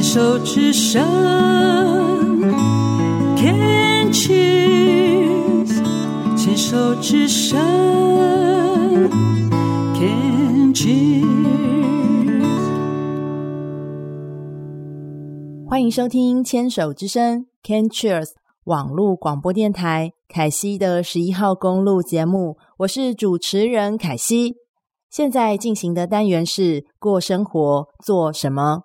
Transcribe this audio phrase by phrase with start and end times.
[0.00, 1.04] 牵手之声
[3.36, 5.68] ，Can cheers，
[6.34, 7.60] 牵手之声
[9.94, 11.26] ，Can cheers。
[15.68, 18.30] 欢迎收听牵手之声 Can Cheers
[18.64, 24.54] 网络广播电台凯西的十一号公路节目，我是主持人凯西。
[25.10, 28.84] 现在进行的单元是过生活做什么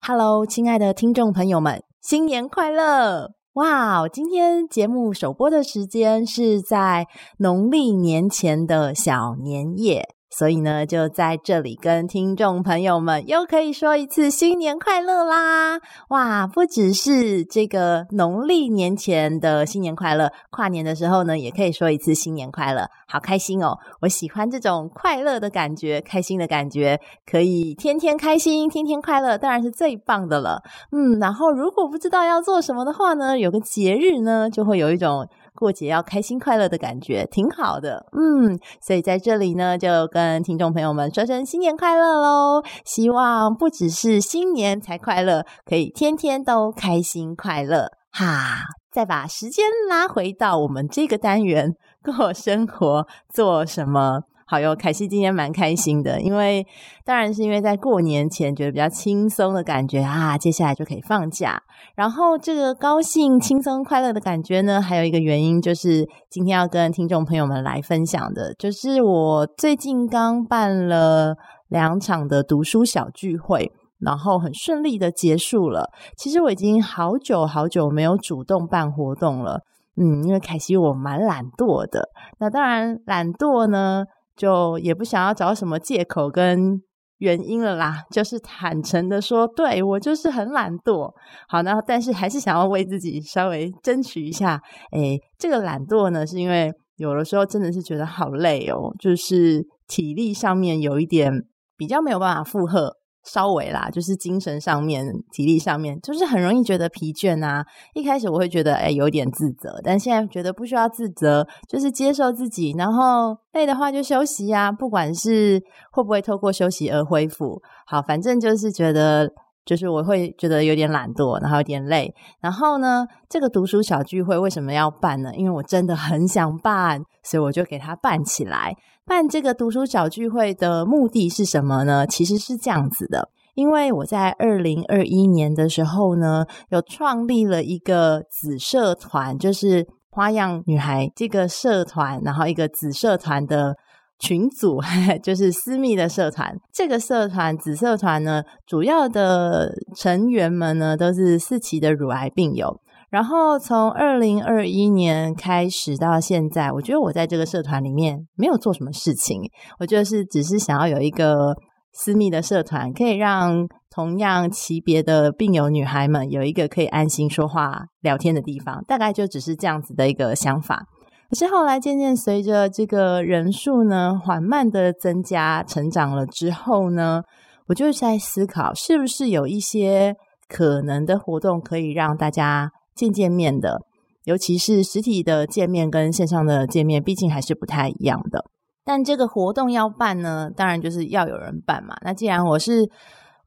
[0.00, 3.32] ？Hello，亲爱的听众朋友们，新年快乐！
[3.54, 7.06] 哇，今天节目首播的时间是在
[7.38, 10.15] 农历年前的小年夜。
[10.36, 15.80] 所以呢，就在这里跟听众朋友们又可以说一次新年快乐啦！
[16.10, 23.78] 哇，不只是这个农历年前的新年快乐，跨年的时候呢，也可以说一次新年快乐，好开心哦！
[24.02, 30.62] 我喜欢这种快乐的感觉，开心的感觉，可以天天开心，天天快乐，当然是最棒的了。
[30.92, 35.26] 嗯，然后如果不知道要做什么的话呢，有个节日呢，就会有一种。
[35.56, 42.62] 过节要开心快乐的感觉挺好的，嗯，所以在这里呢，就跟听众朋友们说声新年快乐喽！
[42.84, 48.60] 希望不只是新年才快乐，可以天天都开心快乐哈！
[48.92, 54.20] 再把时间拉回到我们这个单元，过生活做什么？
[54.48, 56.64] 好哟，凯西今天蛮开心的，因为
[57.04, 61.60] 当然是因为在过年前觉得比较轻松的感觉啊，接下来就可以放假。
[61.96, 71.34] 然后这个高兴、轻松、快乐的感觉呢，还有一个原因就是今天要跟听众朋友们来分享的，就是我最近刚办了
[71.68, 75.90] 两场的读书小聚会，然后很顺利的结束了。
[76.16, 79.62] 其实我已经好久好久没有主动办活动了，
[79.96, 82.10] 嗯，因为凯西我蛮懒惰的。
[82.38, 84.04] 那当然懒惰呢。
[84.36, 86.80] 就也不想要找什么借口跟
[87.18, 91.10] 原因了啦，就是坦诚的说，对，我就是很懒惰。
[91.48, 94.60] 好，那但是还是想要为自己稍微争取一下。
[94.92, 101.32] 诶，这个懒惰呢，是因为有的时候真的是觉得好累哦，就是体力上面有一点
[101.76, 102.96] 比较没有办法负荷。
[103.26, 107.62] 稍微啦，就是精神上面、体力上面，就是很容易觉得疲倦啊。
[107.92, 114.72] 一开始我会觉得，哎，有点自责，但现在觉得不需要自责，就是接受自己，然后累的话就休息呀。
[114.72, 115.60] 不管是
[115.90, 119.30] 会不会透过休息而恢复，好，反正就是觉得。
[119.66, 122.14] 就是我会觉得有点懒惰，然后有点累。
[122.40, 125.34] 然后呢，这个读书小聚会为什么要办呢？
[125.34, 128.76] 因为我真的很想办，所以我就给它办起来。
[129.06, 132.06] 办这个读书小聚会的目的是什么呢？
[132.06, 143.76] 其实是这样子的，因为我在二零二一年的时候呢，有创立了一个子社团，就是花样女孩这个社团，然后一个子社团的。
[144.18, 144.80] 群组
[145.22, 152.80] 就是私密的社团，这个社团子社团呢，主要的成员们呢都是四期的乳癌病友。
[153.10, 159.42] 然后从二零二一年开始到现在，我觉得我在这个社团里面没有做什么事情，
[159.78, 161.54] 我就是只是想要有一个
[161.92, 170.82] 私密的社团，可以让同样级别的病友女孩们有一个可以安心说话聊天的地方，大概就只是这样子的一个想法。
[171.30, 177.22] 可是后来渐渐随着这个人数呢缓慢的增加成长了之后呢，
[177.68, 180.14] 我就在思考，是不是有一些
[180.48, 183.82] 可能的活动可以让大家见见面的，
[184.24, 188.46] 尤其是实体的见面跟线上的见面，毕竟还是不太一样的。
[188.84, 191.96] 但这个活动要办呢，当然就是要有人办嘛。
[192.02, 192.90] 那既然我是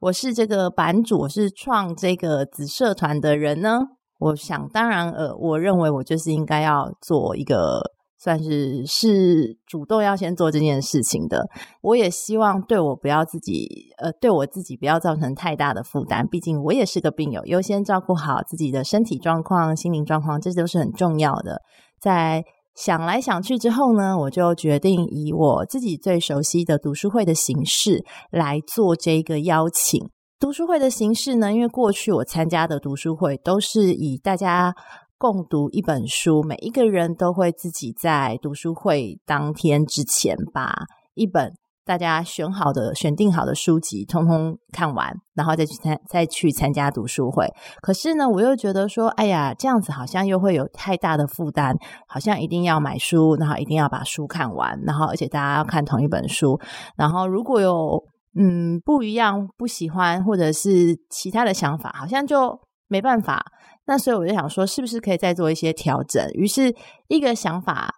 [0.00, 3.80] 我是这个版主，我是创这个子社团的人呢。
[4.18, 7.80] 我想当然，呃，我认为我就是应该要做一个
[8.22, 11.48] 算是是主动要先做这件事情的。
[11.80, 13.66] 我也希望对我不要自己，
[13.96, 16.26] 呃，对我自己不要造成太大的负担。
[16.28, 21.62] 毕竟我也是个病友，优先照顾好自己的身体状况、心灵状况，这都是很重要的。
[21.98, 22.44] 在
[22.74, 30.08] 想来想去之后呢，我就决定以我自己最熟悉的读书会的形式来做这个邀请。
[30.38, 34.74] 读书会的形式呢，因为过去我参加的读书会都是以大家
[35.20, 40.74] 共读一本书，每一个人都会自己在读书会当天之前把
[41.12, 41.52] 一本
[41.84, 47.46] 大家选好的、选定好的书籍通通看完，然后再去参再去参加读书会。
[47.82, 51.76] 可是呢，我又觉得说，哎呀，这样子好像又会有太大的负担，
[52.08, 56.58] 好像一定要买书，然后一定要把书看完，然后而且大家要看同一本书，
[56.96, 58.02] 然后如果有。
[58.38, 62.56] 嗯，不一样，不喜欢，或者是其他的想法，好像就
[62.86, 63.44] 没办法。
[63.90, 66.24] 那所以我就想说，是不是可以再做一些调整？
[66.34, 66.72] 于是，
[67.08, 67.92] 一个想法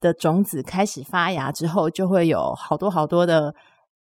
[0.00, 3.54] 的种子开始发芽之后，就会有好多好多的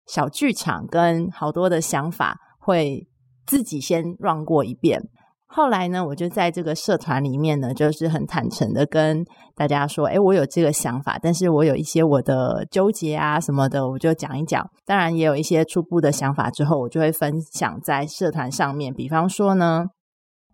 [0.08, 3.06] 小剧场跟好多的想法会
[3.46, 5.00] 自己先绕过一遍。
[5.46, 9.24] 后来呢，我就在这个社团里面呢，就是很坦诚的跟
[9.54, 14.68] 大家说，诶，我有这个想法，但是我有一些我的纠结啊什么的，我就讲一讲。
[14.84, 18.92] 当然也有一些初步的想法之后，我就会分享在社团上面。
[18.92, 19.86] 比方说呢。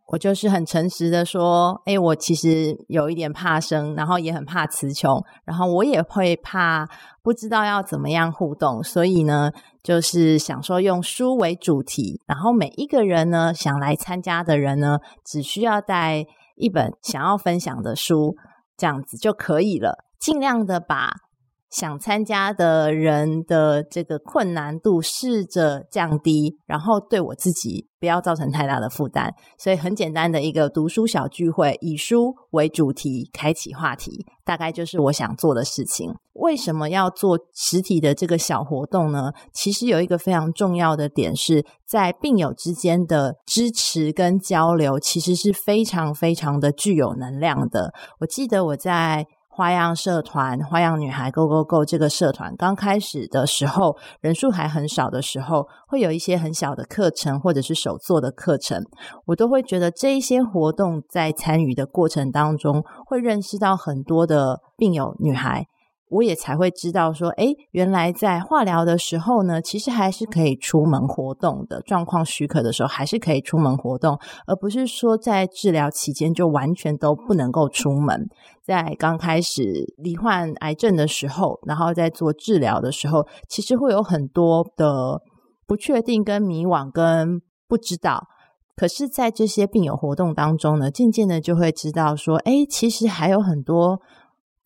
[0.07, 6.87] 我就是很诚实的说，诶，我其实有一点怕生，然后也很怕词穷，然后我也会怕
[7.23, 9.51] 不知道要怎么样互动，所以呢，
[9.83, 16.25] 就是想说用书为主题，然后每一个人呢，想来参加的人呢，只需要带
[16.55, 18.37] 一本想要分享的书，
[18.77, 21.26] 这样子就可以了，尽量的把。
[21.71, 36.15] 想参加的人的这个困难度试着降低，然后对我自己不要造成太大的负担，所以很简单的一个读书小聚会，以书为主题，开启话题，大概就是我想做的事情。
[36.35, 39.33] 为什么要做实体的这个小活动呢？
[39.53, 47.93] 其实有一个非常重要的点是在病友之间的支持跟交流，其实是非常非常的具有能量的。
[48.21, 49.27] 我记得我在。
[49.57, 58.85] 花样社团、花样女孩 Go Go Go 这个社团刚开始的时候，人数还很少的时候，会有一些很小的课程或者是手作的课程，
[59.25, 65.65] 我都会觉得这一些活动在参与的过程当中，会认识到很多的病友女孩。
[66.09, 74.17] 我也才会知道说，诶，原来在化疗的时候呢，其实还是可以出门活动的，状况许可的时候还是可以出门活动，
[74.47, 78.29] 而不是说在治疗期间就完全都不能够出门。
[78.65, 79.63] 在刚开始
[79.97, 85.21] 罹患癌症的时候，然后在做治疗的时候，其实会有很多的
[85.67, 88.29] 不确定、跟迷惘、跟不知道。
[88.77, 94.01] 可是，在这些病友活动当中呢，渐渐的就会知道说，诶，其实还有很多。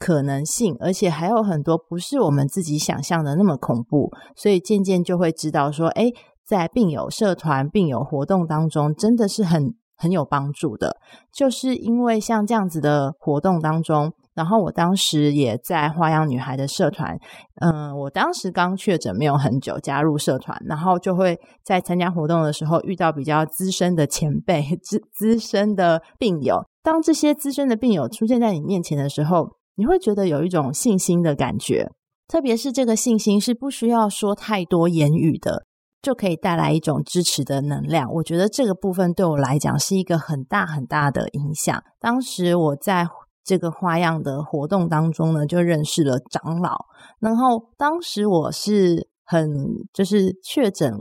[0.00, 6.11] 可能性，而且还有很多不是我们自己想象的那么恐怖，所以渐渐就会知道说，诶，
[6.44, 10.97] 在病友社团、病友活动当中，真的是很很有帮助的。
[11.31, 17.19] 就是因为像这样子的活动当中，然后我当时也在花样女孩的社团，
[17.61, 26.64] 嗯，我当时刚确诊没有很久，加入社团，然后就会在参加活动的时候遇到比较资深的前辈、资资深的病友。
[26.82, 29.50] 当这些资深的病友出现在你面前的时候，
[29.81, 31.91] 你会觉得有一种信心的感觉，
[32.29, 35.65] 特别是这个信心是不需要说太多言语的，
[36.03, 38.12] 就可以带来一种支持的能量。
[38.12, 41.82] 我觉得这个部分对我来讲是一个很大很大的影响。
[41.99, 43.09] 当时我在
[43.43, 46.85] 这个花样的活动当中呢，就认识了长老，
[47.19, 49.49] 然后当时我是很
[49.94, 50.93] 就是确诊。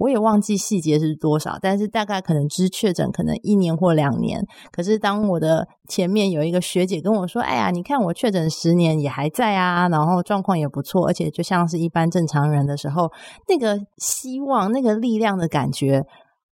[0.00, 4.42] 我也忘记细节是多少，但是大概可能只是确诊，可能一年或两年。
[4.72, 13.12] 可是当我的前面有一个学姐跟我说：“哎呀，你看我确诊十年也还在啊，然后状况也不错，而且就像是一般正常人的时候，
[13.46, 16.02] 那个希望、那个力量的感觉，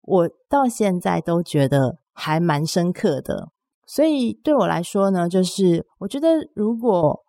[0.01, 3.51] 我到现在都觉得还蛮深刻的。
[3.87, 7.21] 所以对我来说呢，就是我觉得如果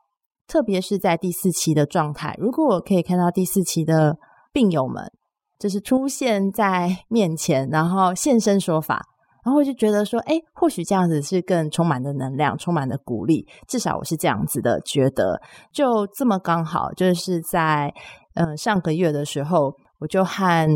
[0.47, 4.15] 特别是在第四期的状态，如果我可以看到第四期的
[4.53, 5.11] 病友们。
[5.65, 9.03] 就是出现在面前，然后现身说法，
[9.43, 13.47] 然后我就觉得说，诶，或许这样子是更充满的能量，充满的鼓励。
[13.67, 15.41] 至少我是这样子的觉得。
[15.73, 17.91] 就这么刚好，就是在
[18.35, 20.69] 嗯、上个月的时候，我就和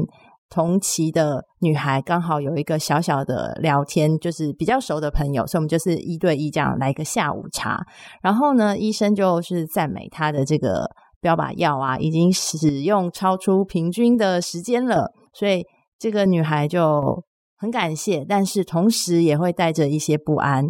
[0.50, 7.86] 同期的女孩刚好有一个小小的聊天，就是比较熟的朋友，所以我们就是一对一这样来一个下午茶。
[8.24, 10.90] 然后呢，医生就是赞美她的这个。
[11.22, 15.66] 不要把药啊，已经使用超出平均的时间了，所以
[15.98, 17.24] 这个女孩就
[17.58, 20.70] 很感谢，但是同时也会带着一些不安，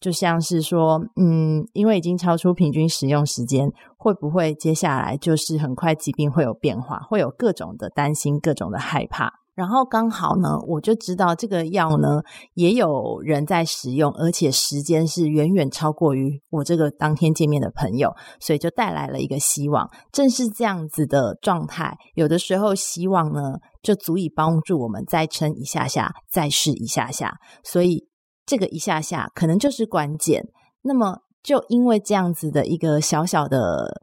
[0.00, 9.43] 就像是说，嗯，因为已经超出平均使用时间，会不会接下来就是很快疾病会有变化，会有各种的担心，各种的害怕。
[9.54, 12.22] 然后刚好呢，我就知道这个药呢
[12.54, 19.88] 也有人在使用，而且时间是远远超过于我这个当天见面的朋友，所以就带来了一个希望。
[20.10, 27.36] 正是这样子的状态，有的时候希望呢就足以帮助我们再撑一下下，再试一下下。
[27.62, 28.08] 所以
[28.44, 30.44] 这个一下下可能就是关键。
[30.82, 34.02] 那么就因为这样子的一个小小的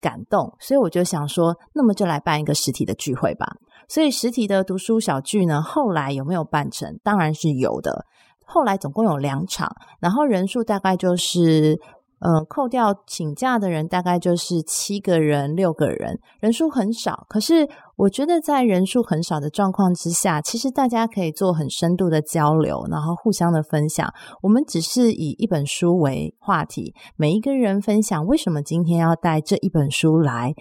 [0.00, 3.46] 感动，所以我就想说，那么就来办一个实体的聚会吧。
[3.90, 6.96] 所以实体的读书小聚呢，后来有没有办成？
[7.02, 8.06] 当然是有的。
[8.46, 11.80] 后来总共有两场，然后人数大概就是，
[12.20, 17.26] 呃，扣掉请假的人，大概就是七个人、六个人，人数很少。
[17.28, 24.08] 可是我觉得在人数很少的状况之下，其实大家可以做很深度的交流，然后互相的分享。
[24.42, 30.54] 我们只是以一本书为话题，每一个人分享为什么今天要带这一本书来。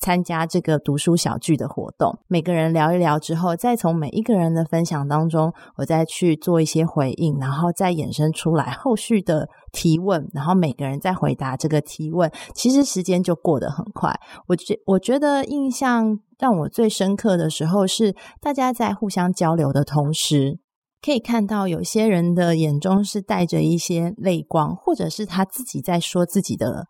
[0.00, 2.18] 参加这个读书小聚的活动。
[2.28, 12.30] 每个人聊一聊之后，再从每一个人的分享当中，我再去做一些回应，然后再衍生出来后续的提问，然后每个人再回答这个提问。
[12.54, 14.14] 其实时间就过得很快。
[14.46, 20.58] 我觉我觉得印象让我最深刻的时候是，大家在互相交流的同时。
[21.00, 26.88] 可以看到，有些人的眼中是带着一些泪光，或者是他自己在说自己的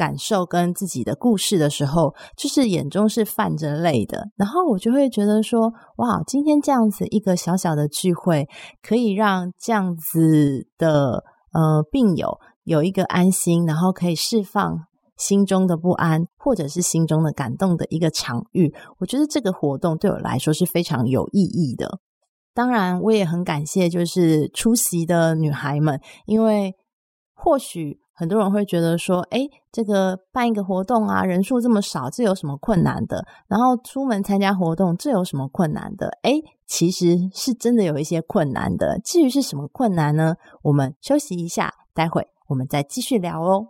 [0.00, 4.30] 感受跟自己的故事的时候，就是眼中是泛着泪的。
[4.34, 8.48] 然后我就会觉得说，哇，今天这样子一个小小的聚会，
[8.82, 14.86] 可以让这样子的呃病友有一个安心，然后可以释放
[15.18, 18.74] 心中的不安，或者是心中的感动的一个场域。
[19.00, 22.00] 我觉得这个活动对我来说是非常有意义的。
[22.54, 26.74] 当然，我也很感谢就是出席的女孩们，因为
[27.34, 33.26] 或许很多人会觉得说，诶，这个办一个活动啊，人数这么少，这有什么困难的？
[33.48, 36.18] 然后出门参加活动，这有什么困难的？
[36.24, 39.00] 诶，其实是真的有一些困难的。
[39.02, 40.34] 至于是什么困难呢？
[40.64, 43.68] 我们休息一下，待会我们再继续聊哦。